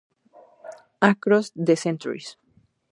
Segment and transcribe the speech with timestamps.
[1.03, 2.35] Across The Centuries.